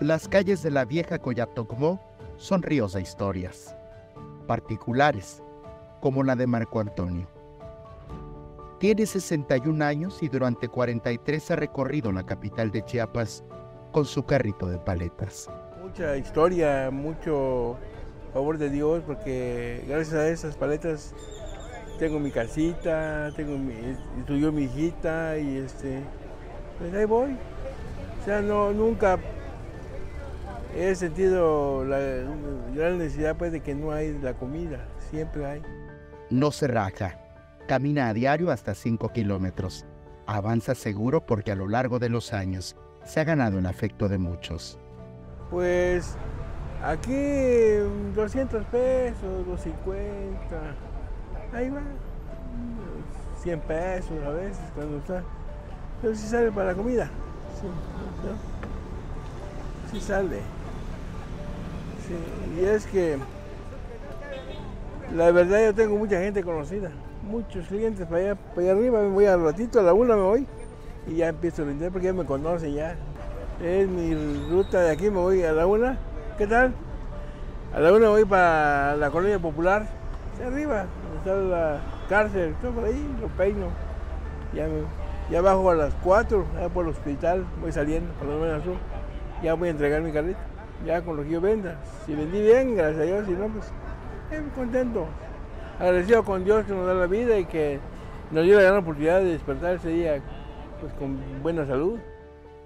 Las 0.00 0.28
calles 0.28 0.62
de 0.62 0.70
la 0.70 0.84
vieja 0.84 1.18
Coyatocmó 1.18 2.00
son 2.36 2.62
ríos 2.62 2.92
de 2.92 3.00
historias, 3.00 3.74
particulares, 4.46 5.42
como 6.00 6.22
la 6.22 6.36
de 6.36 6.46
Marco 6.46 6.78
Antonio. 6.78 7.26
Tiene 8.78 9.06
61 9.06 9.84
años 9.84 10.22
y 10.22 10.28
durante 10.28 10.68
43 10.68 11.50
ha 11.50 11.56
recorrido 11.56 12.12
la 12.12 12.24
capital 12.24 12.70
de 12.70 12.84
Chiapas 12.84 13.42
con 13.90 14.04
su 14.04 14.24
carrito 14.24 14.68
de 14.68 14.78
paletas. 14.78 15.50
Mucha 15.82 16.16
historia, 16.16 16.90
mucho 16.92 17.76
favor 18.32 18.56
de 18.56 18.70
Dios, 18.70 19.02
porque 19.04 19.84
gracias 19.88 20.14
a 20.14 20.28
esas 20.28 20.56
paletas 20.56 21.12
tengo 21.98 22.20
mi 22.20 22.30
casita, 22.30 23.32
tengo 23.34 23.58
mi, 23.58 23.74
estudió 24.20 24.52
mi 24.52 24.62
hijita 24.62 25.36
y 25.38 25.56
este, 25.56 26.04
pues 26.78 26.94
ahí 26.94 27.04
voy. 27.04 27.36
O 28.22 28.24
sea, 28.24 28.40
no, 28.40 28.72
nunca 28.72 29.18
he 30.76 30.94
sentido 30.94 31.84
la 31.84 31.98
gran 32.74 32.98
necesidad 32.98 33.36
pues 33.36 33.52
de 33.52 33.60
que 33.60 33.74
no 33.74 33.92
hay 33.92 34.18
la 34.18 34.34
comida, 34.34 34.86
siempre 35.10 35.46
hay. 35.46 35.62
No 36.30 36.50
se 36.50 36.66
raja, 36.66 37.18
camina 37.66 38.08
a 38.08 38.14
diario 38.14 38.50
hasta 38.50 38.74
5 38.74 39.12
kilómetros. 39.12 39.86
Avanza 40.26 40.74
seguro 40.74 41.24
porque 41.24 41.52
a 41.52 41.54
lo 41.54 41.68
largo 41.68 41.98
de 41.98 42.10
los 42.10 42.32
años 42.32 42.76
se 43.04 43.20
ha 43.20 43.24
ganado 43.24 43.58
el 43.58 43.66
afecto 43.66 44.08
de 44.08 44.18
muchos. 44.18 44.78
Pues 45.50 46.16
aquí 46.84 47.76
200 48.14 48.64
pesos, 48.66 49.46
250, 49.46 50.36
ahí 51.54 51.70
va, 51.70 51.80
100 53.42 53.60
pesos 53.60 54.24
a 54.26 54.30
veces 54.30 54.60
cuando 54.74 54.98
está, 54.98 55.22
pero 56.02 56.14
si 56.14 56.26
sale 56.26 56.52
para 56.52 56.68
la 56.68 56.74
comida, 56.74 57.06
sí, 57.58 57.66
¿no? 57.66 58.36
sí 59.90 60.00
sale. 60.04 60.57
Y 62.56 62.64
es 62.64 62.86
que 62.86 63.18
la 65.14 65.30
verdad 65.30 65.64
yo 65.64 65.74
tengo 65.74 65.96
mucha 65.96 66.20
gente 66.20 66.42
conocida, 66.42 66.90
muchos 67.22 67.66
clientes 67.66 68.06
para 68.06 68.18
allá, 68.18 68.34
para 68.34 68.62
allá 68.62 68.72
arriba, 68.72 69.00
me 69.00 69.08
voy 69.08 69.26
al 69.26 69.42
ratito, 69.42 69.80
a 69.80 69.82
la 69.82 69.94
una 69.94 70.16
me 70.16 70.22
voy 70.22 70.46
y 71.06 71.16
ya 71.16 71.28
empiezo 71.28 71.62
a 71.62 71.66
vender 71.66 71.90
porque 71.90 72.06
ya 72.06 72.12
me 72.12 72.24
conocen 72.24 72.74
ya. 72.74 72.96
Es 73.62 73.88
mi 73.88 74.14
ruta 74.50 74.80
de 74.80 74.92
aquí, 74.92 75.10
me 75.10 75.18
voy 75.18 75.42
a 75.42 75.52
la 75.52 75.66
una. 75.66 75.98
¿Qué 76.36 76.46
tal? 76.46 76.72
A 77.74 77.80
la 77.80 77.92
una 77.92 78.08
voy 78.08 78.24
para 78.24 78.96
la 78.96 79.10
colonia 79.10 79.38
popular, 79.38 79.88
de 80.38 80.44
arriba, 80.44 80.86
donde 81.02 81.18
está 81.18 81.34
la 81.34 81.80
cárcel, 82.08 82.50
estoy 82.50 82.70
por 82.70 82.84
ahí, 82.84 83.16
lo 83.20 83.28
peino. 83.28 83.66
Ya, 84.54 84.66
me, 84.68 85.40
bajo 85.40 85.70
a 85.70 85.74
las 85.74 85.92
cuatro, 86.02 86.46
ya 86.58 86.68
por 86.68 86.84
el 86.84 86.92
hospital, 86.92 87.44
voy 87.60 87.72
saliendo, 87.72 88.12
por 88.14 88.28
lo 88.28 88.38
menos 88.38 88.62
Ya 89.42 89.54
voy 89.54 89.68
a 89.68 89.70
entregar 89.72 90.00
mi 90.00 90.12
carrito, 90.12 90.38
ya 90.86 91.02
con 91.02 91.16
lo 91.16 91.22
que 91.22 91.30
yo 91.30 91.40
venda. 91.40 91.78
Si 92.06 92.14
vendí 92.14 92.40
bien, 92.40 92.76
gracias 92.76 93.00
a 93.00 93.04
Dios, 93.04 93.26
si 93.26 93.32
no, 93.32 93.48
pues 93.48 93.66
eh, 94.30 94.42
contento. 94.54 95.06
Agradecido 95.78 96.24
con 96.24 96.44
Dios 96.44 96.66
que 96.66 96.72
nos 96.72 96.86
da 96.86 96.94
la 96.94 97.06
vida 97.06 97.38
y 97.38 97.44
que 97.44 97.78
nos 98.30 98.44
dio 98.44 98.56
la 98.56 98.62
gran 98.62 98.76
oportunidad 98.78 99.20
de 99.20 99.32
despertar 99.32 99.76
ese 99.76 99.88
día 99.88 100.20
pues, 100.80 100.92
con 100.94 101.18
buena 101.42 101.66
salud. 101.66 101.98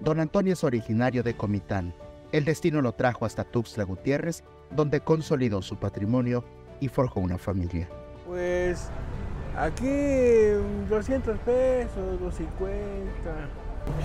Don 0.00 0.18
Antonio 0.18 0.54
es 0.54 0.64
originario 0.64 1.22
de 1.22 1.34
Comitán. 1.34 1.94
El 2.32 2.44
destino 2.44 2.80
lo 2.80 2.92
trajo 2.92 3.26
hasta 3.26 3.44
Tuxtla 3.44 3.84
Gutiérrez, 3.84 4.42
donde 4.70 5.00
consolidó 5.00 5.62
su 5.62 5.76
patrimonio 5.76 6.44
y 6.80 6.88
forjó 6.88 7.20
una 7.20 7.38
familia. 7.38 7.88
Pues 8.26 8.88
aquí 9.56 9.86
200 10.88 11.38
pesos, 11.40 12.20
250. 12.20 12.50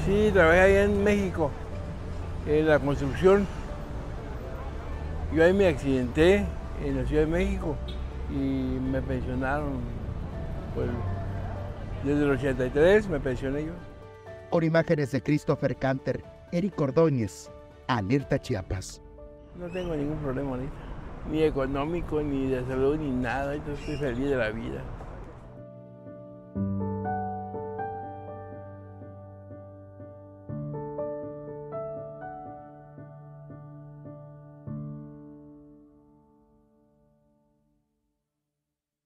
Sí, 0.06 0.30
trabajé 0.34 0.60
allá 0.60 0.84
en 0.84 1.04
México, 1.04 1.50
en 2.46 2.68
la 2.68 2.80
construcción. 2.80 3.48
Yo 5.34 5.44
ahí 5.44 5.54
me 5.54 5.68
accidenté 5.68 6.46
en 6.84 6.96
la 6.96 7.06
Ciudad 7.06 7.24
de 7.24 7.28
México 7.28 7.76
y 8.30 8.36
me 8.36 9.02
pensionaron. 9.02 9.80
Pues, 10.74 10.90
desde 12.04 12.24
el 12.24 12.32
83 12.32 13.10
me 13.10 13.20
pensioné 13.20 13.66
yo. 13.66 13.74
Con 14.50 14.64
imágenes 14.64 15.12
de 15.12 15.22
Christopher 15.22 15.76
Canter, 15.76 16.24
Eric 16.52 16.80
Ordóñez, 16.80 17.52
Alerta 17.88 18.40
Chiapas. 18.40 19.02
No 19.60 19.68
tengo 19.68 19.96
ningún 19.96 20.18
problema 20.20 20.52
ahorita, 20.52 20.72
ni 21.30 21.44
económico, 21.44 22.22
ni 22.22 22.48
de 22.48 22.64
salud, 22.66 22.98
ni 22.98 23.10
nada. 23.10 23.56
Yo 23.56 23.74
estoy 23.74 23.98
feliz 23.98 24.30
de 24.30 24.38
la 24.38 24.50
vida. 24.52 24.82